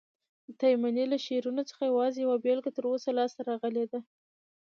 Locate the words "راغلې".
3.49-3.85